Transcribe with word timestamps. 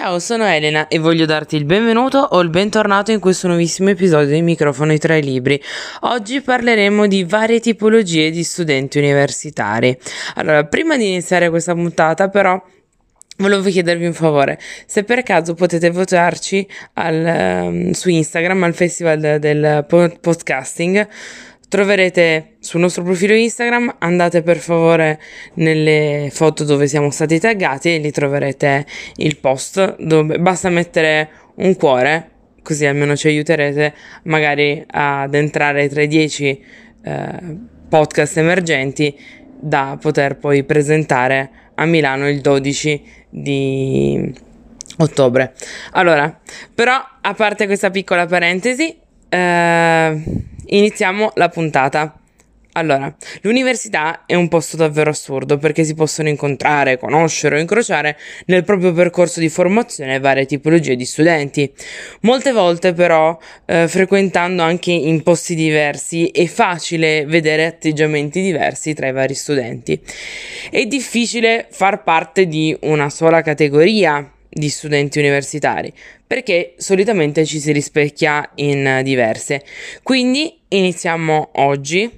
Ciao, 0.00 0.20
sono 0.20 0.46
Elena 0.46 0.86
e 0.86 1.00
voglio 1.00 1.26
darti 1.26 1.56
il 1.56 1.64
benvenuto 1.64 2.18
o 2.18 2.38
il 2.38 2.50
bentornato 2.50 3.10
in 3.10 3.18
questo 3.18 3.48
nuovissimo 3.48 3.90
episodio 3.90 4.32
di 4.32 4.42
Microfoni 4.42 4.96
tra 4.96 5.16
i 5.16 5.22
libri. 5.24 5.60
Oggi 6.02 6.40
parleremo 6.40 7.08
di 7.08 7.24
varie 7.24 7.58
tipologie 7.58 8.30
di 8.30 8.44
studenti 8.44 8.98
universitari. 8.98 9.98
Allora, 10.36 10.64
prima 10.66 10.96
di 10.96 11.08
iniziare 11.08 11.50
questa 11.50 11.74
puntata, 11.74 12.28
però, 12.28 12.62
Volevo 13.40 13.62
chiedervi 13.68 14.04
un 14.04 14.14
favore, 14.14 14.58
se 14.84 15.04
per 15.04 15.22
caso 15.22 15.54
potete 15.54 15.90
votarci 15.90 16.66
al, 16.94 17.62
um, 17.68 17.90
su 17.92 18.08
Instagram 18.08 18.64
al 18.64 18.74
festival 18.74 19.38
del 19.38 19.86
podcasting, 19.86 21.06
troverete 21.68 22.56
sul 22.60 22.80
nostro 22.80 23.02
profilo 23.02 23.34
Instagram, 23.34 23.96
andate 23.98 24.42
per 24.42 24.56
favore 24.56 25.20
nelle 25.54 26.28
foto 26.32 26.64
dove 26.64 26.86
siamo 26.86 27.10
stati 27.10 27.38
taggati 27.38 27.94
e 27.94 27.98
lì 27.98 28.10
troverete 28.10 28.86
il 29.16 29.38
post 29.38 29.96
dove 30.00 30.38
basta 30.38 30.70
mettere 30.70 31.30
un 31.56 31.76
cuore, 31.76 32.30
così 32.62 32.86
almeno 32.86 33.16
ci 33.16 33.28
aiuterete 33.28 33.94
magari 34.24 34.84
ad 34.86 35.34
entrare 35.34 35.88
tra 35.88 36.02
i 36.02 36.08
10 36.08 36.64
eh, 37.02 37.56
podcast 37.88 38.36
emergenti 38.38 39.16
da 39.60 39.98
poter 40.00 40.36
poi 40.36 40.64
presentare 40.64 41.50
a 41.74 41.84
Milano 41.84 42.28
il 42.28 42.40
12 42.40 43.02
di 43.28 44.34
ottobre. 44.98 45.54
Allora, 45.92 46.40
però 46.74 46.94
a 47.20 47.34
parte 47.34 47.66
questa 47.66 47.90
piccola 47.90 48.26
parentesi, 48.26 48.96
eh, 49.28 50.22
iniziamo 50.68 51.32
la 51.34 51.48
puntata. 51.48 52.18
Allora, 52.72 53.12
l'università 53.40 54.24
è 54.24 54.34
un 54.34 54.46
posto 54.46 54.76
davvero 54.76 55.10
assurdo 55.10 55.58
perché 55.58 55.82
si 55.82 55.94
possono 55.94 56.28
incontrare, 56.28 56.96
conoscere 56.96 57.56
o 57.56 57.58
incrociare 57.58 58.16
nel 58.46 58.62
proprio 58.62 58.92
percorso 58.92 59.40
di 59.40 59.48
formazione 59.48 60.20
varie 60.20 60.46
tipologie 60.46 60.94
di 60.94 61.04
studenti. 61.04 61.72
Molte 62.20 62.52
volte 62.52 62.92
però, 62.92 63.36
eh, 63.64 63.88
frequentando 63.88 64.62
anche 64.62 64.92
in 64.92 65.22
posti 65.24 65.56
diversi, 65.56 66.28
è 66.28 66.46
facile 66.46 67.24
vedere 67.26 67.66
atteggiamenti 67.66 68.40
diversi 68.40 68.94
tra 68.94 69.08
i 69.08 69.12
vari 69.12 69.34
studenti. 69.34 70.00
È 70.70 70.84
difficile 70.84 71.66
far 71.70 72.04
parte 72.04 72.46
di 72.46 72.76
una 72.82 73.10
sola 73.10 73.42
categoria 73.42 74.30
di 74.48 74.68
studenti 74.68 75.18
universitari 75.18 75.92
perché 76.26 76.74
solitamente 76.76 77.44
ci 77.44 77.58
si 77.58 77.72
rispecchia 77.72 78.50
in 78.56 79.00
diverse. 79.02 79.64
Quindi 80.02 80.57
iniziamo 80.68 81.50
oggi 81.54 82.10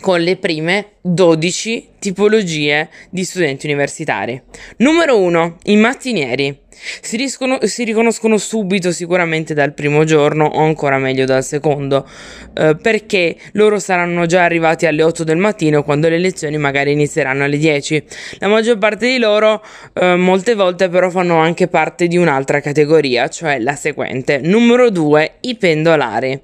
con 0.00 0.20
le 0.20 0.36
prime 0.36 0.95
12 1.06 1.90
tipologie 2.00 2.88
di 3.10 3.24
studenti 3.24 3.66
universitari. 3.66 4.40
Numero 4.78 5.18
1. 5.18 5.58
I 5.64 5.76
mattinieri. 5.76 6.64
Si, 7.00 7.16
riscono, 7.16 7.58
si, 7.62 7.84
riconoscono 7.84 8.36
subito 8.36 8.92
sicuramente 8.92 9.54
dal 9.54 9.72
primo 9.72 10.04
giorno 10.04 10.44
o 10.44 10.60
ancora 10.60 10.98
meglio 10.98 11.24
dal 11.24 11.42
secondo 11.42 12.06
eh, 12.54 12.76
perché 12.76 13.34
loro 13.52 13.78
saranno 13.78 14.26
già 14.26 14.44
arrivati 14.44 14.84
alle 14.84 15.02
8 15.02 15.24
del 15.24 15.38
mattino 15.38 15.82
quando 15.82 16.10
le 16.10 16.18
lezioni 16.18 16.58
magari 16.58 16.92
inizieranno 16.92 17.44
alle 17.44 17.56
10 17.56 18.04
la 18.40 18.48
maggior 18.48 18.76
parte 18.76 19.06
di 19.06 19.16
loro 19.16 19.64
eh, 19.94 20.16
molte 20.16 20.54
volte 20.54 20.90
però 20.90 21.08
fanno 21.08 21.38
anche 21.38 21.66
parte 21.66 22.08
di 22.08 22.18
un'altra 22.18 22.60
categoria 22.60 23.28
cioè 23.28 23.58
la 23.58 23.74
seguente 23.74 24.40
numero 24.42 24.90
2 24.90 25.36
i 25.40 25.56
pendolari 25.56 26.38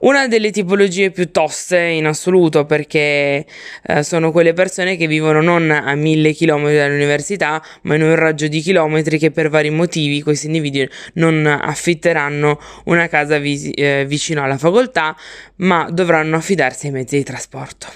una 0.00 0.28
delle 0.28 0.50
tipologie 0.50 1.10
più 1.10 1.30
toste 1.30 1.78
in 1.78 2.04
assoluto 2.04 2.66
perché 2.66 3.46
eh, 3.94 4.02
sono 4.02 4.32
quelle 4.32 4.52
persone 4.52 4.96
che 4.96 5.06
vivono 5.06 5.40
non 5.40 5.70
a 5.70 5.94
mille 5.94 6.32
chilometri 6.32 6.76
dall'università 6.76 7.62
ma 7.82 7.94
in 7.94 8.02
un 8.02 8.14
raggio 8.14 8.48
di 8.48 8.60
chilometri 8.60 9.18
che 9.18 9.30
per 9.30 9.50
vari 9.50 9.70
motivi 9.70 10.22
questi 10.22 10.46
individui 10.46 10.88
non 11.14 11.46
affitteranno 11.46 12.58
una 12.84 13.08
casa 13.08 13.38
vis- 13.38 13.70
eh, 13.74 14.04
vicino 14.06 14.42
alla 14.42 14.58
facoltà, 14.58 15.16
ma 15.56 15.88
dovranno 15.90 16.36
affidarsi 16.36 16.86
ai 16.86 16.92
mezzi 16.92 17.16
di 17.16 17.22
trasporto. 17.22 17.86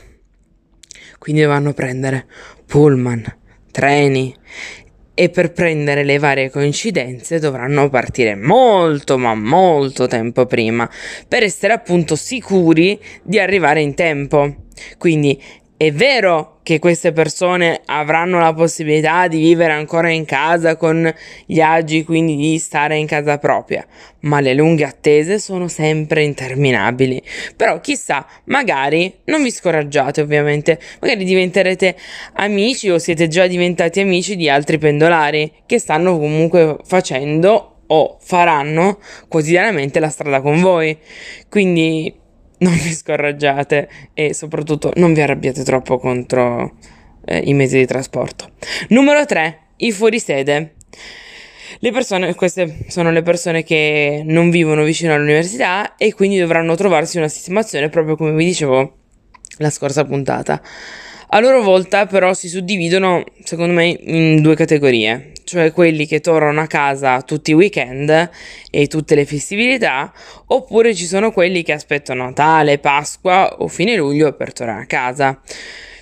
Quindi 1.19 1.43
dovranno 1.43 1.73
prendere 1.73 2.27
pullman, 2.67 3.25
treni 3.73 4.35
e 5.15 5.31
per 5.31 5.53
prendere 5.53 6.05
le 6.05 6.19
varie 6.19 6.51
coincidenze 6.51 7.39
dovranno 7.39 7.89
partire 7.89 8.35
molto 8.35 9.17
ma 9.17 9.35
molto 9.35 10.07
tempo 10.07 10.45
prima 10.45 10.89
per 11.27 11.43
essere 11.43 11.73
appunto 11.73 12.17
sicuri 12.17 13.01
di 13.23 13.39
arrivare 13.39 13.81
in 13.81 13.95
tempo. 13.95 14.65
Quindi 14.99 15.41
è 15.79 15.93
vero 15.93 16.61
che 16.63 16.79
queste 16.79 17.13
persone 17.13 17.83
avranno 17.85 18.39
la 18.39 18.55
possibilità 18.55 19.29
di 19.29 19.39
vivere 19.39 19.73
ancora 19.73 20.11
in 20.11 20.25
casa 20.25 20.77
con 20.77 21.13
gli 21.45 21.61
agi, 21.61 22.03
quindi 22.03 22.35
di 22.35 22.59
stare 22.59 22.97
in 22.97 23.07
casa 23.07 23.37
propria, 23.37 23.87
ma 24.21 24.41
le 24.41 24.55
lunghe 24.55 24.85
attese 24.85 25.39
sono 25.39 25.69
sempre 25.69 26.25
interminabili. 26.25 27.23
Però 27.57 27.79
chissà, 27.81 28.27
magari 28.45 29.13
non 29.25 29.43
vi 29.43 29.51
scoraggiate 29.51 30.23
ovviamente, 30.23 30.81
magari 31.01 31.25
diventerete 31.25 31.95
amici 32.35 32.89
o 32.89 32.99
siete 32.99 33.29
già 33.29 33.47
diventati 33.47 34.01
amici 34.01 34.35
di 34.35 34.49
altri 34.49 34.79
pendolari 34.79 35.53
che 35.67 35.79
stanno 35.79 36.19
comunque 36.19 36.79
facendo 36.85 37.83
o 37.89 38.17
faranno 38.21 38.99
quotidianamente 39.29 40.01
la 40.01 40.09
strada 40.09 40.41
con 40.41 40.61
voi. 40.61 40.97
Quindi 41.49 42.25
non 42.59 42.73
vi 42.73 42.93
scoraggiate 42.93 43.89
e 44.15 44.35
soprattutto 44.35 44.93
non 44.97 45.13
vi 45.13 45.21
arrabbiate 45.21 45.63
troppo 45.65 45.99
contro 45.99 46.77
eh, 47.25 47.39
i 47.39 47.55
mezzi 47.55 47.79
di 47.79 47.87
trasporto. 47.87 48.51
Numero 48.89 49.25
3, 49.25 49.59
i 49.77 49.93
fuorisede. 49.93 50.75
Le 51.81 51.91
persone, 51.91 52.35
queste 52.35 52.87
sono 52.89 53.11
le 53.11 53.23
persone 53.23 53.63
che 53.63 54.23
non 54.25 54.51
vivono 54.51 54.83
vicino 54.85 55.13
all'università 55.13 55.97
e 55.97 56.15
quindi 56.15 56.39
dovranno 56.39 56.75
trovarsi 56.75 57.19
una 57.19 57.29
sistemazione 57.29 57.89
proprio 57.91 58.17
come 58.17 58.33
vi 58.33 58.45
dicevo 58.45 58.97
la 59.59 59.71
scorsa 59.71 60.05
puntata. 60.05 60.63
A 61.29 61.41
loro 61.41 61.61
volta 61.63 62.07
però 62.07 62.33
si 62.35 62.49
suddividono, 62.49 63.25
secondo 63.43 63.75
me, 63.75 63.87
in 63.89 64.41
due 64.41 64.55
categorie, 64.55 65.33
cioè 65.47 65.71
quelli 65.71 66.07
che 66.07 66.21
tornano 66.21 66.61
a 66.61 66.67
casa 66.67 67.23
tutti 67.23 67.53
i 67.53 67.55
weekend 67.55 68.31
e 68.69 68.87
tutte 68.89 69.15
le 69.15 69.25
festività, 69.25 70.13
oppure 70.47 70.93
ci 70.93 71.07
sono 71.07 71.31
quelli 71.31 71.63
che 71.63 71.73
aspettano 71.73 72.25
Natale, 72.25 72.79
Pasqua 72.79 73.59
o 73.59 73.69
fine 73.69 73.97
luglio 73.97 74.33
per 74.35 74.53
tornare 74.53 74.83
a 74.83 74.87
casa. 74.87 75.41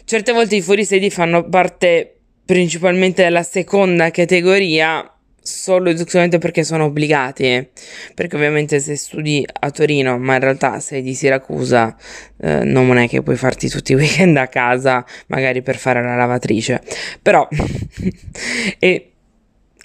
Certe 0.06 0.32
volte 0.32 0.56
i 0.56 0.62
fuorisedi 0.62 1.10
fanno 1.10 1.46
parte 1.46 2.20
principalmente 2.46 3.22
della 3.22 3.42
seconda 3.42 4.10
categoria 4.10 5.06
solo 5.42 5.90
ed 5.90 5.96
esclusivamente 5.96 6.38
perché 6.38 6.64
sono 6.64 6.84
obbligati, 6.84 7.68
perché 8.14 8.36
ovviamente 8.36 8.80
se 8.80 8.96
studi 8.96 9.46
a 9.60 9.70
Torino, 9.70 10.18
ma 10.18 10.34
in 10.34 10.40
realtà 10.40 10.80
sei 10.80 11.02
di 11.02 11.12
Siracusa, 11.12 11.94
eh, 12.40 12.64
non 12.64 12.96
è 12.96 13.06
che 13.08 13.22
puoi 13.22 13.36
farti 13.36 13.68
tutti 13.68 13.92
i 13.92 13.94
weekend 13.94 14.38
a 14.38 14.48
casa, 14.48 15.04
magari 15.26 15.60
per 15.60 15.76
fare 15.76 16.02
la 16.02 16.16
lavatrice, 16.16 16.80
però, 17.20 17.46
e 18.78 19.13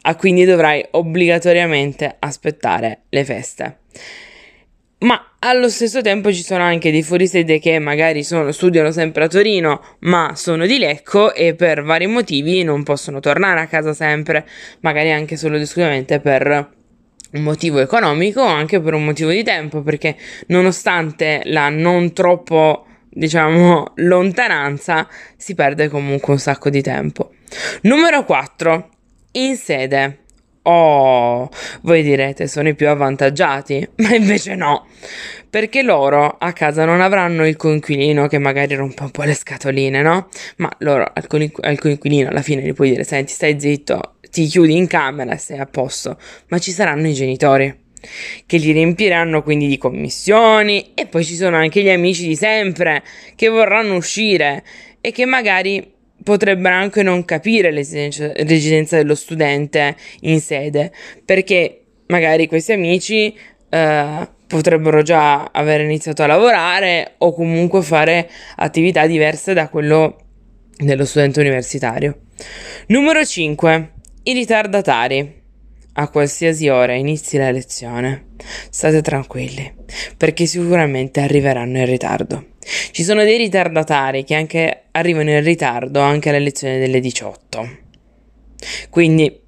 ah, 0.09 0.15
quindi 0.15 0.45
dovrai 0.45 0.85
obbligatoriamente 0.91 2.15
aspettare 2.19 3.01
le 3.09 3.25
feste. 3.25 3.77
Ma 4.99 5.35
allo 5.39 5.69
stesso 5.69 6.01
tempo 6.01 6.33
ci 6.33 6.43
sono 6.43 6.63
anche 6.63 6.91
dei 6.91 7.03
fuorisede 7.03 7.59
che 7.59 7.79
magari 7.79 8.23
sono, 8.23 8.51
studiano 8.51 8.91
sempre 8.91 9.23
a 9.23 9.27
Torino, 9.27 9.81
ma 9.99 10.33
sono 10.35 10.65
di 10.65 10.77
Lecco 10.77 11.33
e 11.33 11.55
per 11.55 11.83
vari 11.83 12.07
motivi 12.07 12.63
non 12.63 12.83
possono 12.83 13.21
tornare 13.21 13.61
a 13.61 13.67
casa 13.67 13.93
sempre, 13.93 14.45
magari 14.81 15.11
anche 15.11 15.37
solo 15.37 15.55
ed 15.55 15.61
esclusivamente 15.61 16.19
per 16.19 16.77
un 17.31 17.41
motivo 17.41 17.79
economico 17.79 18.41
o 18.41 18.47
anche 18.47 18.81
per 18.81 18.93
un 18.93 19.05
motivo 19.05 19.29
di 19.29 19.43
tempo, 19.43 19.81
perché 19.81 20.17
nonostante 20.47 21.43
la 21.45 21.69
non 21.69 22.11
troppo, 22.11 22.85
diciamo, 23.09 23.93
lontananza, 23.95 25.07
si 25.37 25.55
perde 25.55 25.87
comunque 25.87 26.33
un 26.33 26.39
sacco 26.39 26.69
di 26.69 26.81
tempo. 26.81 27.31
Numero 27.83 28.25
4. 28.25 28.89
In 29.33 29.55
sede. 29.57 30.19
Oh, 30.63 31.49
voi 31.81 32.01
direte 32.01 32.47
sono 32.47 32.69
i 32.69 32.75
più 32.75 32.89
avvantaggiati, 32.89 33.87
ma 33.97 34.15
invece 34.15 34.55
no, 34.55 34.87
perché 35.49 35.83
loro 35.83 36.35
a 36.37 36.51
casa 36.51 36.83
non 36.83 36.99
avranno 36.99 37.47
il 37.47 37.55
coinquilino 37.55 38.27
che 38.27 38.39
magari 38.39 38.73
rompe 38.73 39.03
un 39.03 39.11
po' 39.11 39.23
le 39.23 39.35
scatoline, 39.35 40.01
no? 40.01 40.29
Ma 40.57 40.69
loro 40.79 41.11
al, 41.13 41.27
coinquilino 41.27 42.29
alla 42.29 42.41
fine 42.41 42.61
gli 42.61 42.73
puoi 42.73 42.89
dire, 42.89 43.03
senti, 43.03 43.31
stai 43.31 43.59
zitto, 43.59 44.15
ti 44.31 44.47
chiudi 44.47 44.75
in 44.75 44.87
camera 44.87 45.33
e 45.33 45.37
sei 45.37 45.59
a 45.59 45.65
posto, 45.65 46.17
ma 46.47 46.57
ci 46.57 46.71
saranno 46.71 47.07
i 47.07 47.13
genitori 47.13 47.87
che 48.45 48.57
li 48.57 48.71
riempiranno 48.71 49.43
quindi 49.43 49.67
di 49.67 49.77
commissioni 49.77 50.91
e 50.93 51.05
poi 51.05 51.23
ci 51.23 51.35
sono 51.35 51.57
anche 51.57 51.83
gli 51.83 51.89
amici 51.89 52.25
di 52.25 52.35
sempre 52.35 53.03
che 53.35 53.47
vorranno 53.49 53.95
uscire 53.95 54.63
e 55.01 55.11
che 55.11 55.25
magari 55.25 55.97
potrebbero 56.23 56.75
anche 56.75 57.03
non 57.03 57.25
capire 57.25 57.71
l'esigenza 57.71 58.97
dello 58.97 59.15
studente 59.15 59.95
in 60.21 60.39
sede, 60.41 60.91
perché 61.23 61.83
magari 62.07 62.47
questi 62.47 62.73
amici 62.73 63.35
eh, 63.69 64.27
potrebbero 64.47 65.01
già 65.03 65.45
aver 65.45 65.81
iniziato 65.81 66.23
a 66.23 66.27
lavorare 66.27 67.13
o 67.19 67.33
comunque 67.33 67.81
fare 67.81 68.29
attività 68.55 69.05
diverse 69.05 69.53
da 69.53 69.69
quello 69.69 70.17
dello 70.75 71.05
studente 71.05 71.39
universitario. 71.39 72.21
Numero 72.87 73.23
5. 73.23 73.91
I 74.23 74.33
ritardatari. 74.33 75.37
a 75.93 76.07
qualsiasi 76.07 76.69
ora 76.69 76.93
inizi 76.93 77.37
la 77.37 77.51
lezione, 77.51 78.27
state 78.69 79.01
tranquilli, 79.01 79.73
perché 80.15 80.45
sicuramente 80.45 81.19
arriveranno 81.19 81.79
in 81.79 81.85
ritardo. 81.85 82.45
Ci 82.91 83.03
sono 83.03 83.23
dei 83.23 83.37
ritardatari 83.37 84.23
che 84.23 84.35
anche 84.35 84.83
arrivano 84.91 85.31
in 85.31 85.43
ritardo 85.43 85.99
anche 85.99 86.29
alle 86.29 86.39
lezioni 86.39 86.77
delle 86.77 86.99
18. 86.99 87.77
Quindi 88.89 89.41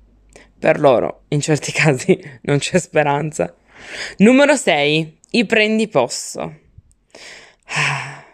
per 0.58 0.80
loro 0.80 1.24
in 1.30 1.42
certi 1.42 1.72
casi 1.74 2.20
non 2.42 2.58
c'è 2.58 2.80
speranza. 2.80 3.54
Numero 4.18 4.56
6. 4.56 5.20
I 5.32 5.46
prendi 5.46 5.88
posto. 5.88 6.60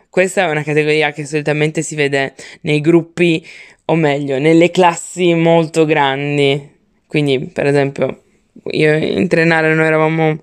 Questa 0.09 0.47
è 0.47 0.49
una 0.49 0.63
categoria 0.63 1.11
che 1.11 1.25
solitamente 1.25 1.83
si 1.83 1.93
vede 1.93 2.33
nei 2.61 2.81
gruppi, 2.81 3.45
o 3.85 3.95
meglio, 3.95 4.39
nelle 4.39 4.71
classi 4.71 5.33
molto 5.35 5.85
grandi. 5.85 6.75
Quindi, 7.05 7.39
per 7.39 7.67
esempio, 7.67 8.23
io 8.71 8.95
in 8.95 9.27
Trenare 9.27 9.75
noi 9.75 9.85
eravamo 9.85 10.39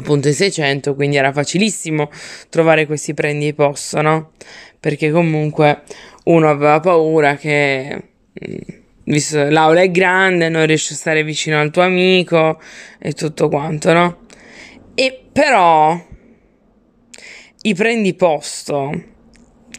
appunto 0.00 0.28
in 0.28 0.34
600, 0.34 0.94
quindi 0.94 1.16
era 1.16 1.32
facilissimo 1.32 2.10
trovare 2.48 2.86
questi 2.86 3.14
prendi 3.14 3.54
posto, 3.54 4.02
no? 4.02 4.32
Perché 4.78 5.10
comunque 5.10 5.82
uno 6.24 6.48
aveva 6.48 6.80
paura 6.80 7.36
che 7.36 8.02
mm, 8.44 8.56
visto 9.04 9.48
l'aula 9.48 9.82
è 9.82 9.90
grande, 9.90 10.48
non 10.48 10.66
riesci 10.66 10.92
a 10.92 10.96
stare 10.96 11.22
vicino 11.22 11.60
al 11.60 11.70
tuo 11.70 11.82
amico 11.82 12.60
e 12.98 13.12
tutto 13.12 13.48
quanto, 13.48 13.92
no? 13.92 14.18
E 14.94 15.26
però 15.32 15.98
i 17.62 17.74
prendi 17.74 18.14
posto 18.14 18.90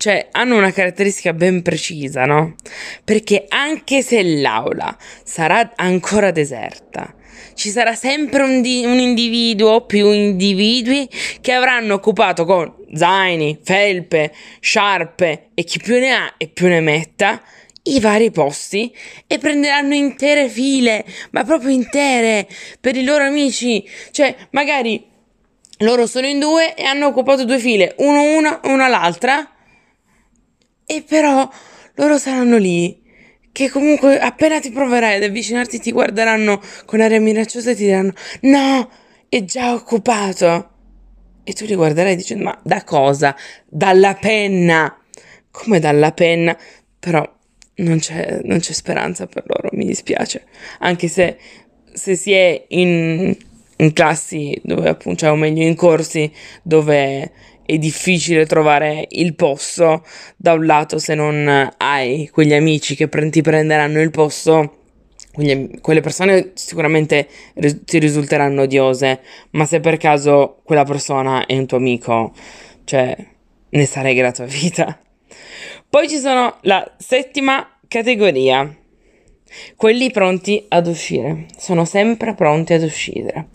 cioè 0.02 0.30
hanno 0.32 0.58
una 0.58 0.72
caratteristica 0.72 1.32
ben 1.32 1.62
precisa, 1.62 2.26
no? 2.26 2.56
Perché 3.04 3.46
anche 3.48 4.02
se 4.02 4.24
l'aula 4.24 4.98
sarà 5.24 5.74
ancora 5.76 6.32
deserta, 6.32 7.14
ci 7.54 7.70
sarà 7.70 7.94
sempre 7.94 8.42
un, 8.42 8.64
di- 8.64 8.84
un 8.84 8.98
individuo, 8.98 9.86
più 9.86 10.10
individui 10.10 11.08
che 11.40 11.52
avranno 11.52 11.94
occupato 11.94 12.46
con 12.46 12.74
zaini, 12.96 13.60
felpe, 13.62 14.34
sciarpe 14.60 15.50
e 15.54 15.64
chi 15.64 15.78
più 15.78 16.00
ne 16.00 16.12
ha 16.14 16.34
e 16.36 16.48
più 16.48 16.68
ne 16.68 16.80
metta 16.80 17.40
i 17.84 18.00
vari 18.00 18.32
posti 18.32 18.92
e 19.28 19.38
prenderanno 19.38 19.94
intere 19.94 20.50
file, 20.50 21.06
ma 21.30 21.44
proprio 21.44 21.70
intere 21.70 22.48
per 22.80 22.96
i 22.96 23.04
loro 23.04 23.24
amici. 23.24 23.88
Cioè, 24.10 24.36
magari 24.50 25.06
loro 25.78 26.08
sono 26.08 26.26
in 26.26 26.40
due 26.40 26.74
e 26.74 26.86
hanno 26.86 27.06
occupato 27.06 27.46
due 27.46 27.60
file, 27.60 27.94
uno 28.00 28.36
una, 28.36 28.62
una 28.64 28.88
l'altra. 28.88 29.48
E 30.86 31.04
però 31.08 31.50
loro 31.96 32.18
saranno 32.18 32.58
lì 32.58 33.00
che 33.52 33.70
comunque 33.70 34.20
appena 34.20 34.60
ti 34.60 34.72
proverai 34.72 35.16
ad 35.16 35.24
avvicinarti 35.24 35.80
ti 35.80 35.92
guarderanno 35.92 36.62
con 36.86 37.02
aria 37.02 37.20
minacciosa 37.20 37.72
e 37.72 37.76
ti 37.76 37.84
diranno 37.84 38.14
no, 38.42 38.90
è 39.28 39.44
già 39.44 39.74
occupato. 39.74 40.70
E 41.44 41.54
tu 41.54 41.66
li 41.66 41.76
guarderai 41.76 42.16
dicendo 42.16 42.44
ma 42.46 42.60
da 42.64 42.84
cosa? 42.84 43.36
Dalla 43.68 44.14
penna. 44.16 44.96
Come 45.50 45.80
dalla 45.80 46.12
penna? 46.12 46.58
Però 47.00 47.28
non 47.76 48.00
c'è, 48.00 48.42
non 48.44 48.60
c'è 48.60 48.74
speranza 48.74 49.26
per 49.28 49.44
loro, 49.48 49.70
mi 49.74 49.86
dispiace. 49.86 50.46
Anche 50.80 51.08
se, 51.08 51.38
se 51.92 52.16
si 52.16 52.32
è 52.32 52.66
in, 52.70 53.36
in 53.78 53.94
classi 53.94 54.60
dove 54.64 54.90
appunto, 54.90 55.20
cioè, 55.20 55.32
o 55.32 55.36
meglio 55.36 55.64
in 55.64 55.76
corsi 55.76 56.32
dove 56.62 57.32
è 57.72 57.78
difficile 57.78 58.46
trovare 58.46 59.08
il 59.12 59.34
posto, 59.34 60.06
da 60.36 60.52
un 60.52 60.66
lato 60.66 61.00
se 61.00 61.16
non 61.16 61.72
hai 61.78 62.28
quegli 62.28 62.54
amici 62.54 62.96
che 62.98 63.08
pre- 63.08 63.30
ti 63.30 63.42
prenderanno 63.42 64.02
il 64.02 64.12
posto, 64.12 64.80
quegli, 65.32 65.80
quelle 65.80 66.02
persone 66.02 66.52
sicuramente 66.56 67.30
ti 67.86 67.98
risulteranno 67.98 68.64
odiose, 68.64 69.22
ma 69.52 69.64
se 69.64 69.80
per 69.80 69.96
caso 69.96 70.60
quella 70.66 70.84
persona 70.84 71.46
è 71.46 71.58
un 71.58 71.66
tuo 71.66 71.78
amico, 71.78 72.34
cioè 72.84 73.16
ne 73.70 73.86
sarei 73.86 74.16
grato 74.16 74.44
a 74.44 74.48
vita. 74.48 75.00
Poi 75.90 76.10
ci 76.10 76.18
sono 76.18 76.58
la 76.64 76.94
settima 76.98 77.78
categoria. 77.88 78.76
Quelli 79.78 80.12
pronti 80.12 80.66
ad 80.68 80.88
uscire, 80.88 81.46
sono 81.58 81.86
sempre 81.86 82.36
pronti 82.36 82.74
ad 82.74 82.84
uscire. 82.84 83.48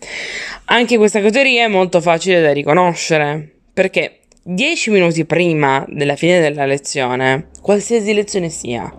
Anche 0.66 0.96
questa 0.96 1.20
categoria 1.20 1.64
è 1.64 1.69
molto 1.69 2.00
facile 2.02 2.40
da 2.40 2.52
riconoscere 2.52 3.56
perché 3.76 4.20
dieci 4.43 4.88
minuti 4.88 5.26
prima 5.26 5.84
della 5.87 6.17
fine 6.17 6.40
della 6.40 6.64
lezione, 6.64 7.49
qualsiasi 7.61 8.14
lezione 8.14 8.49
sia, 8.49 8.90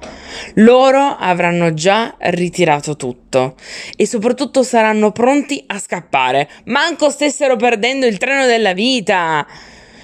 loro 0.57 0.99
avranno 0.99 1.73
già 1.73 2.15
ritirato 2.19 2.95
tutto 2.95 3.55
e 3.95 4.05
soprattutto 4.05 4.61
saranno 4.61 5.11
pronti 5.11 5.63
a 5.65 5.79
scappare. 5.79 6.47
Manco 6.65 7.09
stessero 7.09 7.55
perdendo 7.55 8.05
il 8.05 8.19
treno 8.19 8.45
della 8.45 8.73
vita. 8.73 9.47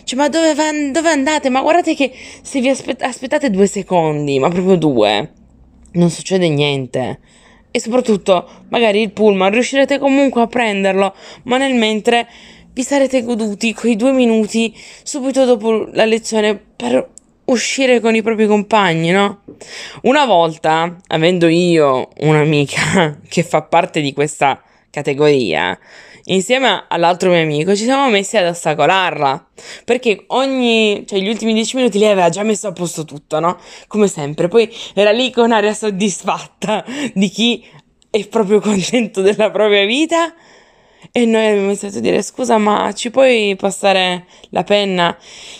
Cioè, 0.05 0.17
ma 0.17 0.27
dove, 0.27 0.55
van- 0.55 0.91
dove 0.91 1.09
andate? 1.09 1.49
Ma 1.49 1.61
guardate 1.61 1.93
che 1.93 2.11
se 2.41 2.59
vi 2.59 2.69
aspet- 2.69 3.03
aspettate 3.03 3.51
due 3.51 3.67
secondi, 3.67 4.39
ma 4.39 4.49
proprio 4.49 4.75
due, 4.75 5.33
non 5.91 6.09
succede 6.09 6.49
niente. 6.49 7.19
E 7.69 7.79
soprattutto, 7.79 8.49
magari 8.69 9.01
il 9.01 9.11
pullman 9.11 9.51
riuscirete 9.51 9.99
comunque 9.99 10.41
a 10.41 10.47
prenderlo, 10.47 11.13
ma 11.43 11.57
nel 11.57 11.75
mentre 11.75 12.27
vi 12.73 12.83
sarete 12.83 13.23
goduti 13.23 13.73
quei 13.73 13.95
due 13.95 14.11
minuti 14.11 14.75
subito 15.03 15.45
dopo 15.45 15.87
la 15.91 16.05
lezione 16.05 16.57
per 16.57 17.09
uscire 17.45 17.99
con 17.99 18.15
i 18.15 18.21
propri 18.21 18.47
compagni, 18.47 19.11
no? 19.11 19.41
Una 20.03 20.25
volta, 20.25 20.97
avendo 21.07 21.47
io 21.47 22.09
un'amica 22.19 23.19
che 23.27 23.43
fa 23.43 23.61
parte 23.61 24.01
di 24.01 24.13
questa 24.13 24.61
categoria, 24.89 25.77
insieme 26.25 26.85
all'altro 26.87 27.29
mio 27.29 27.41
amico 27.41 27.75
ci 27.75 27.83
siamo 27.83 28.09
messi 28.09 28.37
ad 28.37 28.45
ostacolarla 28.45 29.45
perché 29.83 30.23
ogni 30.27 31.03
cioè 31.05 31.19
gli 31.19 31.27
ultimi 31.27 31.53
dieci 31.53 31.75
minuti 31.75 31.99
lei 31.99 32.11
aveva 32.11 32.29
già 32.29 32.43
messo 32.43 32.67
a 32.67 32.71
posto 32.71 33.03
tutto 33.03 33.41
no 33.41 33.59
come 33.87 34.07
sempre 34.07 34.47
poi 34.47 34.73
era 34.93 35.11
lì 35.11 35.31
con 35.31 35.51
aria 35.51 35.73
soddisfatta 35.73 36.85
di 37.13 37.27
chi 37.27 37.65
è 38.09 38.25
proprio 38.27 38.61
contento 38.61 39.19
della 39.19 39.51
propria 39.51 39.85
vita 39.85 40.33
e 41.11 41.25
noi 41.25 41.45
abbiamo 41.45 41.67
iniziato 41.67 41.97
a 41.97 42.01
dire 42.01 42.21
scusa 42.21 42.57
ma 42.57 42.93
ci 42.93 43.11
puoi 43.11 43.55
passare 43.57 44.25
la 44.49 44.63
penna? 44.63 45.17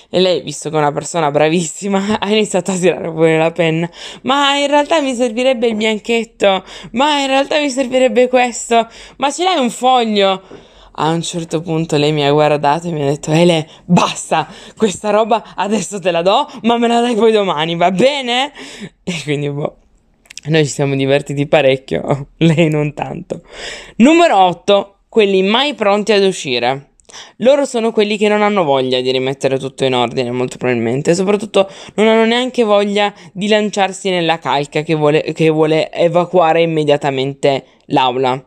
E 0.10 0.19
lei, 0.19 0.42
visto 0.42 0.69
che 0.69 0.75
è 0.75 0.80
una 0.80 0.92
persona 0.92 1.31
bravissima, 1.31 2.18
ha 2.22 2.30
iniziato 2.30 2.72
a 2.72 2.75
tirare 2.75 3.10
fuori 3.10 3.38
la 3.38 3.51
penna. 3.51 3.90
Ma 4.22 4.56
in 4.57 4.68
realtà 4.68 5.01
mi 5.01 5.16
servirebbe 5.16 5.68
il 5.68 5.75
bianchetto, 5.75 6.63
ma 6.92 7.22
in 7.22 7.28
realtà 7.28 7.60
mi 7.60 7.69
servirebbe 7.69 8.28
questo, 8.28 8.88
ma 9.18 9.31
ce 9.31 9.44
l'hai 9.44 9.60
un 9.60 9.69
foglio? 9.69 10.42
A 10.95 11.09
un 11.09 11.23
certo 11.23 11.62
punto 11.62 11.97
lei 11.97 12.12
mi 12.12 12.23
ha 12.23 12.31
guardato 12.31 12.88
e 12.88 12.92
mi 12.92 13.02
ha 13.02 13.06
detto 13.06 13.31
Ele, 13.31 13.68
basta, 13.85 14.47
questa 14.78 15.09
roba 15.09 15.56
adesso 15.56 16.00
te 16.00 16.12
la 16.12 16.21
do, 16.21 16.47
ma 16.62 16.78
me 16.78 16.88
la 16.88 17.02
dai 17.02 17.16
poi 17.16 17.31
domani, 17.31 17.76
va 17.76 17.90
bene? 17.90 18.52
E 19.04 19.21
quindi 19.23 19.50
boh. 19.50 19.78
Noi 20.45 20.66
ci 20.66 20.71
siamo 20.71 20.95
divertiti 20.95 21.47
parecchio, 21.47 22.28
lei 22.38 22.69
non 22.69 22.94
tanto. 22.94 23.42
Numero 23.95 24.38
8 24.38 24.93
quelli 25.13 25.43
mai 25.43 25.75
pronti 25.75 26.11
ad 26.11 26.23
uscire. 26.23 26.93
Loro 27.37 27.65
sono 27.65 27.91
quelli 27.91 28.17
che 28.17 28.27
non 28.27 28.41
hanno 28.41 28.63
voglia 28.63 28.99
di 28.99 29.11
rimettere 29.11 29.59
tutto 29.59 29.85
in 29.85 29.93
ordine, 29.93 30.31
molto 30.31 30.57
probabilmente, 30.57 31.13
soprattutto 31.13 31.69
non 31.93 32.07
hanno 32.07 32.25
neanche 32.25 32.63
voglia 32.63 33.13
di 33.31 33.47
lanciarsi 33.47 34.09
nella 34.09 34.39
calca 34.39 34.81
che 34.81 34.95
vuole, 34.95 35.21
che 35.21 35.49
vuole 35.49 35.91
evacuare 35.91 36.63
immediatamente 36.63 37.63
l'aula. 37.89 38.43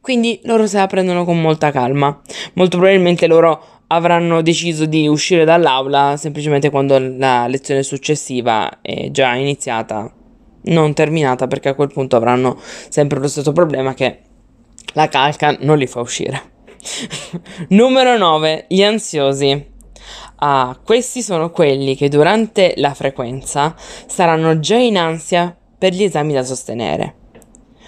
Quindi 0.00 0.38
loro 0.44 0.68
se 0.68 0.76
la 0.76 0.86
prendono 0.86 1.24
con 1.24 1.40
molta 1.40 1.72
calma. 1.72 2.22
Molto 2.52 2.76
probabilmente 2.76 3.26
loro 3.26 3.60
avranno 3.88 4.40
deciso 4.40 4.86
di 4.86 5.08
uscire 5.08 5.44
dall'aula 5.44 6.16
semplicemente 6.16 6.70
quando 6.70 6.96
la 6.96 7.48
lezione 7.48 7.82
successiva 7.82 8.80
è 8.82 9.10
già 9.10 9.34
iniziata, 9.34 10.14
non 10.66 10.94
terminata, 10.94 11.48
perché 11.48 11.70
a 11.70 11.74
quel 11.74 11.90
punto 11.92 12.14
avranno 12.14 12.56
sempre 12.88 13.18
lo 13.18 13.26
stesso 13.26 13.50
problema 13.50 13.94
che 13.94 14.20
la 14.92 15.08
calca 15.08 15.56
non 15.60 15.78
li 15.78 15.86
fa 15.86 16.00
uscire. 16.00 16.52
Numero 17.68 18.16
9. 18.16 18.66
Gli 18.68 18.82
ansiosi. 18.82 19.72
Ah, 20.36 20.78
questi 20.84 21.22
sono 21.22 21.50
quelli 21.50 21.96
che 21.96 22.08
durante 22.08 22.74
la 22.76 22.92
frequenza 22.92 23.74
saranno 23.78 24.60
già 24.60 24.76
in 24.76 24.98
ansia 24.98 25.56
per 25.78 25.92
gli 25.92 26.02
esami 26.02 26.32
da 26.32 26.42
sostenere. 26.42 27.22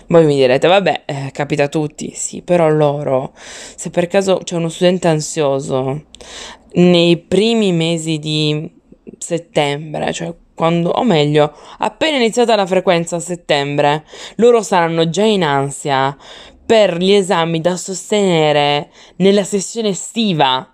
Voi 0.09 0.25
mi 0.25 0.37
direte, 0.37 0.69
vabbè, 0.69 1.03
eh, 1.05 1.31
capita 1.33 1.65
a 1.65 1.69
tutti, 1.69 2.13
sì, 2.15 2.41
però 2.43 2.69
loro, 2.69 3.33
se 3.35 3.91
per 3.91 4.07
caso 4.07 4.39
c'è 4.45 4.55
uno 4.55 4.69
studente 4.69 5.09
ansioso 5.09 6.05
nei 6.75 7.17
primi 7.17 7.73
mesi 7.73 8.21
di 8.21 8.73
settembre, 9.19 10.13
cioè 10.13 10.33
quando, 10.55 10.91
o 10.91 11.03
meglio, 11.03 11.53
appena 11.79 12.17
iniziata 12.17 12.55
la 12.55 12.67
frequenza 12.67 13.17
a 13.17 13.21
settembre, 13.21 14.05
loro 14.37 14.63
saranno 14.63 15.09
già 15.11 15.25
in 15.25 15.43
ansia 15.43 16.17
per 16.67 16.99
gli 16.99 17.13
esami 17.13 17.61
da 17.61 17.77
sostenere 17.77 18.91
nella 19.17 19.45
sessione 19.45 19.91
estiva. 19.91 20.69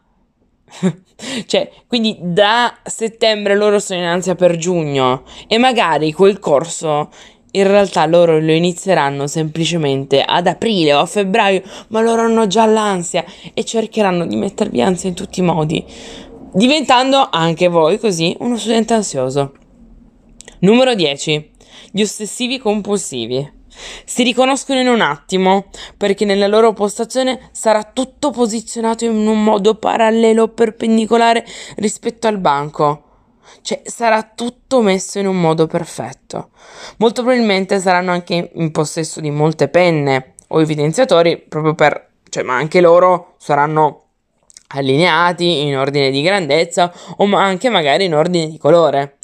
cioè, 1.46 1.70
quindi 1.86 2.16
da 2.20 2.74
settembre 2.82 3.54
loro 3.54 3.78
sono 3.78 4.00
in 4.00 4.06
ansia 4.06 4.34
per 4.34 4.56
giugno 4.56 5.24
e 5.46 5.58
magari 5.58 6.12
quel 6.12 6.38
corso 6.38 7.10
in 7.54 7.66
realtà 7.66 8.06
loro 8.06 8.40
lo 8.40 8.52
inizieranno 8.52 9.26
semplicemente 9.26 10.22
ad 10.22 10.46
aprile 10.46 10.94
o 10.94 11.00
a 11.00 11.06
febbraio, 11.06 11.62
ma 11.88 12.00
loro 12.00 12.22
hanno 12.22 12.46
già 12.46 12.64
l'ansia 12.64 13.24
e 13.52 13.64
cercheranno 13.64 14.26
di 14.26 14.36
mettervi 14.36 14.80
ansia 14.80 15.10
in 15.10 15.14
tutti 15.14 15.40
i 15.40 15.42
modi, 15.42 15.84
diventando 16.52 17.28
anche 17.30 17.68
voi 17.68 17.98
così 17.98 18.34
uno 18.40 18.56
studente 18.56 18.94
ansioso. 18.94 19.52
Numero 20.60 20.94
10. 20.94 21.50
Gli 21.90 22.02
ossessivi 22.02 22.58
compulsivi. 22.58 23.60
Si 24.04 24.22
riconoscono 24.22 24.80
in 24.80 24.88
un 24.88 25.00
attimo 25.00 25.66
perché 25.96 26.24
nella 26.24 26.46
loro 26.46 26.72
postazione 26.72 27.50
sarà 27.52 27.82
tutto 27.84 28.30
posizionato 28.30 29.04
in 29.04 29.26
un 29.26 29.42
modo 29.42 29.74
parallelo 29.76 30.48
perpendicolare 30.48 31.44
rispetto 31.76 32.26
al 32.26 32.38
banco. 32.38 33.04
Cioè 33.62 33.82
sarà 33.84 34.22
tutto 34.34 34.80
messo 34.80 35.18
in 35.18 35.26
un 35.26 35.40
modo 35.40 35.66
perfetto. 35.66 36.50
Molto 36.98 37.22
probabilmente 37.22 37.80
saranno 37.80 38.12
anche 38.12 38.50
in 38.54 38.70
possesso 38.70 39.20
di 39.20 39.30
molte 39.30 39.68
penne 39.68 40.34
o 40.48 40.60
evidenziatori 40.60 41.38
proprio 41.38 41.74
per... 41.74 42.10
cioè 42.28 42.42
ma 42.42 42.56
anche 42.56 42.80
loro 42.80 43.34
saranno 43.38 44.02
allineati 44.74 45.66
in 45.66 45.76
ordine 45.76 46.10
di 46.10 46.22
grandezza 46.22 46.92
o 47.16 47.36
anche 47.36 47.68
magari 47.68 48.04
in 48.04 48.14
ordine 48.14 48.48
di 48.48 48.58
colore. 48.58 49.18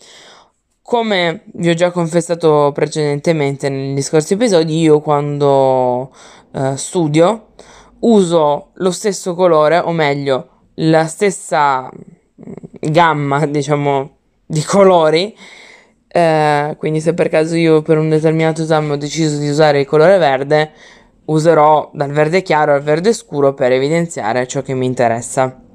Come 0.88 1.42
vi 1.52 1.68
ho 1.68 1.75
già 1.75 1.90
confessato 1.90 2.71
precedentemente 2.73 3.68
negli 3.68 4.00
scorsi 4.00 4.33
episodi, 4.33 4.80
io 4.80 5.00
quando 5.00 6.11
eh, 6.54 6.78
studio 6.78 7.49
uso 7.99 8.71
lo 8.73 8.90
stesso 8.90 9.35
colore, 9.35 9.76
o 9.80 9.92
meglio, 9.92 10.71
la 10.76 11.04
stessa 11.04 11.90
mm, 11.92 12.52
gamma, 12.90 13.45
diciamo, 13.52 14.16
di 14.47 14.62
colori. 14.62 15.37
Eh, 16.09 16.75
quindi 16.78 17.02
se 17.02 17.12
per 17.12 17.28
caso 17.28 17.54
io 17.54 17.83
per 17.83 17.99
un 17.99 18.09
determinato 18.09 18.62
esame 18.62 18.95
ho 18.95 18.97
deciso 18.97 19.37
di 19.37 19.50
usare 19.50 19.80
il 19.80 19.87
colore 19.87 20.16
verde, 20.16 20.71
userò 21.26 21.90
dal 21.92 22.12
verde 22.12 22.40
chiaro 22.40 22.73
al 22.73 22.80
verde 22.80 23.12
scuro 23.12 23.52
per 23.52 23.73
evidenziare 23.73 24.47
ciò 24.47 24.62
che 24.62 24.73
mi 24.73 24.87
interessa. 24.87 25.68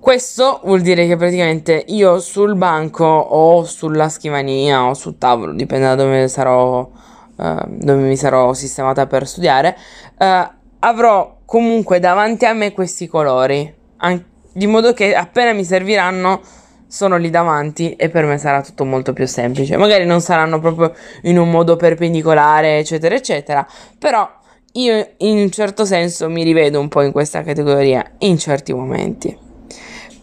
Questo 0.00 0.62
vuol 0.64 0.80
dire 0.80 1.06
che 1.06 1.16
praticamente 1.16 1.84
io 1.88 2.20
sul 2.20 2.54
banco 2.54 3.04
o 3.04 3.64
sulla 3.64 4.08
scrivania 4.08 4.86
o 4.86 4.94
sul 4.94 5.18
tavolo, 5.18 5.52
dipende 5.52 5.88
da 5.88 5.94
dove 5.94 6.26
sarò, 6.26 6.80
uh, 6.80 7.64
dove 7.66 8.02
mi 8.02 8.16
sarò 8.16 8.54
sistemata 8.54 9.06
per 9.06 9.28
studiare, 9.28 9.76
uh, 10.18 10.50
avrò 10.78 11.40
comunque 11.44 12.00
davanti 12.00 12.46
a 12.46 12.54
me 12.54 12.72
questi 12.72 13.08
colori, 13.08 13.72
an- 13.98 14.24
di 14.50 14.66
modo 14.66 14.94
che 14.94 15.14
appena 15.14 15.52
mi 15.52 15.64
serviranno 15.64 16.40
sono 16.86 17.18
lì 17.18 17.28
davanti 17.28 17.94
e 17.94 18.08
per 18.08 18.24
me 18.24 18.38
sarà 18.38 18.62
tutto 18.62 18.86
molto 18.86 19.12
più 19.12 19.26
semplice. 19.26 19.76
Magari 19.76 20.06
non 20.06 20.22
saranno 20.22 20.60
proprio 20.60 20.94
in 21.24 21.36
un 21.36 21.50
modo 21.50 21.76
perpendicolare, 21.76 22.78
eccetera, 22.78 23.14
eccetera, 23.14 23.66
però 23.98 24.26
io 24.72 25.08
in 25.18 25.36
un 25.36 25.50
certo 25.50 25.84
senso 25.84 26.30
mi 26.30 26.42
rivedo 26.42 26.80
un 26.80 26.88
po' 26.88 27.02
in 27.02 27.12
questa 27.12 27.42
categoria 27.42 28.12
in 28.20 28.38
certi 28.38 28.72
momenti. 28.72 29.48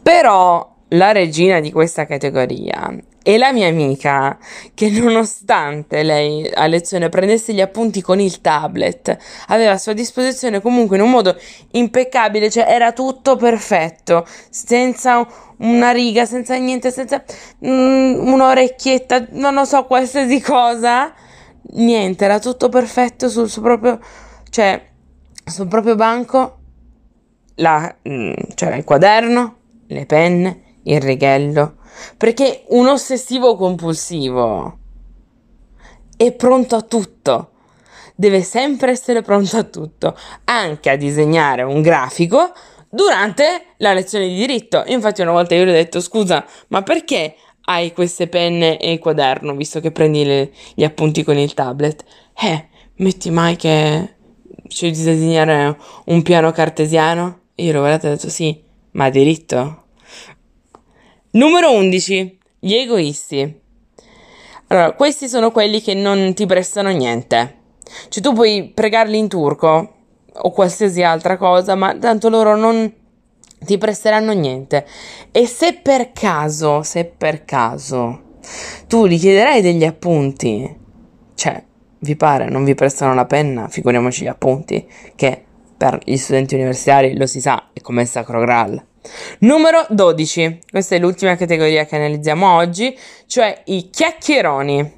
Però 0.08 0.76
la 0.92 1.12
regina 1.12 1.60
di 1.60 1.70
questa 1.70 2.06
categoria 2.06 2.96
è 3.22 3.36
la 3.36 3.52
mia 3.52 3.68
amica 3.68 4.38
che 4.74 4.90
nonostante 4.90 6.02
lei 6.02 6.50
a 6.50 6.66
lezione 6.68 7.10
prendesse 7.10 7.52
gli 7.52 7.60
appunti 7.60 8.02
con 8.02 8.22
il 8.22 8.40
tablet, 8.40 9.18
aveva 9.48 9.72
a 9.72 9.78
sua 9.78 9.92
disposizione 9.92 10.62
comunque 10.62 10.96
in 10.96 11.04
un 11.04 11.10
modo 11.10 11.36
impeccabile, 11.72 12.50
cioè 12.50 12.68
era 12.70 12.94
tutto 12.94 13.36
perfetto, 13.36 14.26
senza 14.50 15.28
una 15.58 15.92
riga, 15.92 16.24
senza 16.24 16.56
niente, 16.56 16.90
senza 16.90 17.22
mm, 17.66 18.30
un'orecchietta, 18.30 19.28
non 19.32 19.56
lo 19.56 19.66
so, 19.66 19.84
qualsiasi 19.84 20.40
cosa, 20.40 21.14
niente, 21.72 22.24
era 22.24 22.40
tutto 22.40 22.70
perfetto 22.70 23.28
sul 23.28 23.50
suo 23.50 23.62
proprio, 23.62 24.00
cioè 24.50 24.82
sul 25.44 25.68
proprio 25.68 25.96
banco, 25.96 26.60
la, 27.56 27.94
mm, 28.08 28.32
c'era 28.56 28.78
il 28.78 28.86
quaderno, 28.86 29.58
le 29.88 30.06
penne, 30.06 30.80
il 30.84 31.02
righello, 31.02 31.76
perché 32.18 32.64
un 32.70 32.88
ossessivo 32.88 33.56
compulsivo 33.56 34.78
è 36.16 36.32
pronto 36.34 36.76
a 36.76 36.82
tutto. 36.82 37.52
Deve 38.16 38.42
sempre 38.42 38.92
essere 38.92 39.22
pronto 39.22 39.58
a 39.58 39.64
tutto, 39.64 40.18
anche 40.46 40.90
a 40.90 40.96
disegnare 40.96 41.62
un 41.62 41.82
grafico 41.82 42.52
durante 42.90 43.74
la 43.78 43.94
lezione 43.94 44.28
di 44.28 44.36
diritto. 44.36 44.84
Infatti 44.88 45.22
una 45.22 45.32
volta 45.32 45.54
io 45.54 45.66
gli 45.66 45.70
ho 45.70 45.74
detto 45.74 46.00
"Scusa, 46.00 46.44
ma 46.70 46.82
perché 46.82 47.36
hai 47.66 47.94
queste 47.94 48.28
penne 48.28 48.80
e 48.80 48.94
il 48.94 49.00
quaderno, 49.00 49.56
visto 49.56 49.80
che 49.80 49.92
prendi 49.92 50.24
le, 50.24 50.52
gli 50.74 50.84
appunti 50.84 51.24
con 51.24 51.38
il 51.38 51.54
tablet?" 51.54 52.04
Eh, 52.42 52.68
metti 52.96 53.30
mai 53.30 53.56
che 53.56 54.16
c'è 54.68 54.90
di 54.90 54.92
disegnare 54.92 55.78
un 56.06 56.22
piano 56.24 56.52
cartesiano? 56.52 57.42
Io 57.56 57.72
l'ho 57.72 57.80
guardato 57.80 58.08
e 58.08 58.10
ho 58.10 58.14
detto 58.14 58.30
"Sì, 58.30 58.64
ma 58.98 59.10
diritto? 59.10 59.84
Numero 61.32 61.72
11. 61.72 62.40
Gli 62.60 62.74
egoisti. 62.74 63.62
Allora, 64.68 64.94
questi 64.94 65.30
sono 65.30 65.52
quelli 65.52 65.82
che 65.82 65.94
non 65.94 66.34
ti 66.34 66.46
prestano 66.46 66.90
niente. 66.90 67.56
Cioè, 68.10 68.22
tu 68.22 68.34
puoi 68.34 68.72
pregarli 68.74 69.18
in 69.18 69.28
turco 69.28 69.94
o 70.34 70.52
qualsiasi 70.52 71.04
altra 71.04 71.38
cosa, 71.38 71.76
ma 71.76 71.96
tanto 71.96 72.30
loro 72.30 72.56
non 72.56 72.92
ti 73.60 73.78
presteranno 73.78 74.34
niente. 74.34 74.86
E 75.32 75.46
se 75.46 75.76
per 75.76 76.12
caso, 76.12 76.82
se 76.82 77.06
per 77.06 77.46
caso 77.46 78.24
tu 78.88 79.06
gli 79.06 79.20
chiederai 79.20 79.62
degli 79.62 79.86
appunti, 79.86 80.76
cioè, 81.36 81.64
vi 82.00 82.16
pare, 82.16 82.50
non 82.50 82.64
vi 82.64 82.74
prestano 82.74 83.14
la 83.14 83.26
penna, 83.26 83.68
figuriamoci 83.68 84.24
gli 84.24 84.28
appunti, 84.28 84.88
che 85.16 85.47
per 85.78 86.00
gli 86.04 86.18
studenti 86.18 86.56
universitari 86.56 87.16
lo 87.16 87.28
si 87.28 87.40
sa, 87.40 87.70
è 87.72 87.82
come 87.82 88.06
Sacro 88.06 88.40
Graal. 88.40 88.84
Numero 89.40 89.86
12. 89.90 90.60
Questa 90.70 90.96
è 90.96 91.00
l'ultima 91.00 91.36
categoria 91.36 91.86
che 91.86 91.96
analizziamo 91.96 92.56
oggi, 92.56 92.98
cioè 93.28 93.62
i 93.66 93.90
chiacchieroni. 93.90 94.96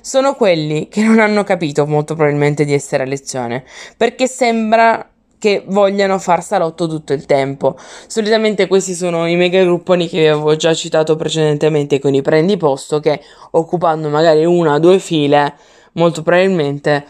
Sono 0.00 0.34
quelli 0.34 0.88
che 0.88 1.02
non 1.02 1.18
hanno 1.18 1.44
capito 1.44 1.86
molto 1.86 2.14
probabilmente 2.14 2.64
di 2.64 2.72
essere 2.72 3.02
a 3.04 3.06
lezione, 3.06 3.64
perché 3.96 4.26
sembra 4.26 5.06
che 5.38 5.64
vogliano 5.66 6.18
far 6.20 6.42
salotto 6.42 6.86
tutto 6.86 7.12
il 7.12 7.26
tempo. 7.26 7.76
Solitamente 8.06 8.68
questi 8.68 8.94
sono 8.94 9.26
i 9.26 9.34
mega 9.34 9.60
grupponi 9.62 10.08
che 10.08 10.28
avevo 10.28 10.54
già 10.54 10.72
citato 10.72 11.16
precedentemente 11.16 11.98
con 11.98 12.14
i 12.14 12.22
prendi 12.22 12.56
posto 12.56 13.00
che 13.00 13.20
occupando 13.50 14.08
magari 14.08 14.44
una 14.44 14.74
o 14.74 14.78
due 14.78 15.00
file, 15.00 15.54
molto 15.94 16.22
probabilmente 16.22 17.04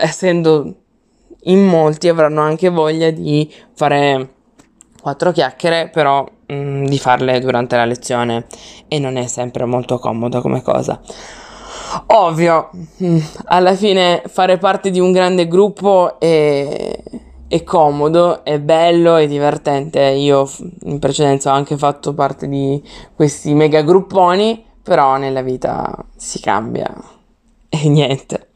essendo 0.00 0.74
in 1.42 1.64
molti 1.64 2.08
avranno 2.08 2.40
anche 2.40 2.68
voglia 2.68 3.10
di 3.10 3.52
fare 3.74 4.30
quattro 5.00 5.32
chiacchiere, 5.32 5.90
però 5.90 6.26
mh, 6.46 6.54
mm, 6.54 6.84
di 6.86 6.98
farle 6.98 7.38
durante 7.40 7.76
la 7.76 7.84
lezione 7.84 8.46
e 8.88 8.98
non 8.98 9.16
è 9.16 9.26
sempre 9.26 9.64
molto 9.64 9.98
comodo 9.98 10.40
come 10.40 10.62
cosa. 10.62 11.00
Ovvio, 12.06 12.70
mh, 12.72 13.06
mm, 13.06 13.18
alla 13.46 13.74
fine 13.74 14.22
fare 14.26 14.58
parte 14.58 14.90
di 14.90 15.00
un 15.00 15.12
grande 15.12 15.46
gruppo 15.46 16.18
è, 16.18 16.98
è 17.46 17.62
comodo, 17.62 18.44
è 18.44 18.58
bello, 18.58 19.16
è 19.16 19.26
divertente. 19.26 20.00
Io 20.00 20.48
in 20.84 20.98
precedenza 20.98 21.52
ho 21.52 21.54
anche 21.54 21.76
fatto 21.76 22.14
parte 22.14 22.48
di 22.48 22.82
questi 23.14 23.52
mega 23.54 23.82
grupponi, 23.82 24.64
però 24.82 25.16
nella 25.16 25.42
vita 25.42 25.94
si 26.16 26.40
cambia 26.40 26.92
e 27.68 27.88
niente. 27.88 28.48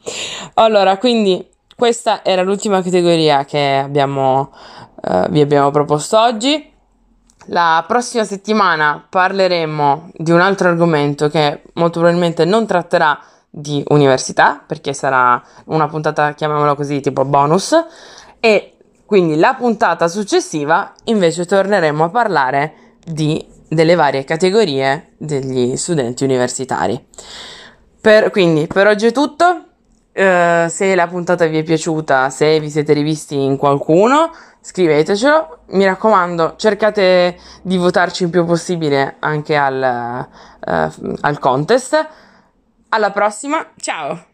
Allora, 0.54 0.97
quindi 0.99 1.47
questa 1.78 2.25
era 2.25 2.42
l'ultima 2.42 2.82
categoria 2.82 3.44
che 3.44 3.76
abbiamo, 3.85 4.50
uh, 4.97 5.28
vi 5.28 5.40
abbiamo 5.40 5.70
proposto 5.70 6.18
oggi. 6.18 6.73
La 7.50 7.85
prossima 7.87 8.25
settimana 8.25 9.06
parleremo 9.08 10.11
di 10.12 10.32
un 10.32 10.40
altro 10.40 10.70
argomento 10.70 11.28
che 11.28 11.62
molto 11.75 12.00
probabilmente 12.00 12.44
non 12.44 12.66
tratterà 12.66 13.20
di 13.49 13.85
università, 13.90 14.61
perché 14.66 14.92
sarà 14.92 15.40
una 15.66 15.87
puntata, 15.87 16.35
chiamiamola 16.35 16.75
così, 16.75 16.99
tipo 16.99 17.25
bonus. 17.25 17.73
E 18.40 18.75
quindi 19.06 19.37
la 19.37 19.54
puntata 19.54 20.08
successiva 20.08 20.92
invece 21.04 21.47
torneremo 21.47 22.02
a 22.02 22.08
parlare 22.08 22.75
di, 23.06 23.47
delle 23.68 23.94
varie 23.94 24.25
categorie 24.25 25.12
degli 25.16 25.76
studenti 25.76 26.25
universitari. 26.25 27.06
Per, 28.00 28.30
quindi 28.30 28.66
per 28.66 28.88
oggi 28.88 29.06
è 29.06 29.12
tutto. 29.12 29.62
Uh, 30.18 30.66
se 30.66 30.96
la 30.96 31.06
puntata 31.06 31.46
vi 31.46 31.58
è 31.58 31.62
piaciuta, 31.62 32.28
se 32.28 32.58
vi 32.58 32.70
siete 32.70 32.92
rivisti 32.92 33.40
in 33.40 33.56
qualcuno, 33.56 34.32
scrivetecelo. 34.60 35.58
Mi 35.68 35.84
raccomando, 35.84 36.54
cercate 36.56 37.38
di 37.62 37.76
votarci 37.76 38.25
il 38.25 38.30
più 38.30 38.44
possibile 38.44 39.14
anche 39.20 39.54
al, 39.54 40.26
uh, 40.66 41.14
al 41.20 41.38
contest. 41.38 42.08
Alla 42.88 43.12
prossima, 43.12 43.64
ciao! 43.76 44.25